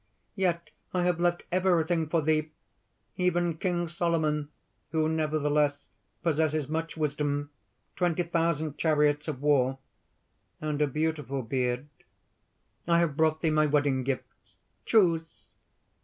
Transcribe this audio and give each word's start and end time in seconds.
Yet 0.35 0.71
I 0.95 1.03
have 1.03 1.19
left 1.19 1.43
everything 1.51 2.09
for 2.09 2.23
thee 2.23 2.49
even 3.17 3.57
King 3.59 3.87
Solomon, 3.87 4.49
who, 4.91 5.07
nevertheless, 5.07 5.89
possesses 6.23 6.67
much 6.67 6.97
wisdom, 6.97 7.51
twenty 7.95 8.23
thousand 8.23 8.79
chariots 8.79 9.27
of 9.27 9.43
war, 9.43 9.77
and 10.59 10.81
a 10.81 10.87
beautiful 10.87 11.43
beard. 11.43 11.87
I 12.87 12.97
have 12.97 13.15
brought 13.15 13.41
thee 13.41 13.51
my 13.51 13.67
wedding 13.67 14.01
gifts. 14.01 14.57
Choose!" 14.85 15.51